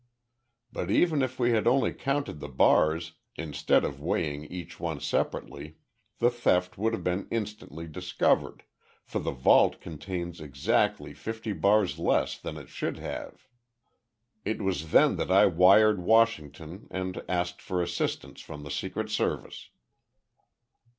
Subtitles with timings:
[0.71, 5.77] "But even if we had only counted the bars, instead of weighing each one separately,
[6.17, 8.63] the theft would have been instantly discovered,
[9.03, 13.45] for the vault contained exactly fifty bars less than it should have.
[14.43, 19.69] It was then that I wired Washington and asked for assistance from the Secret Service."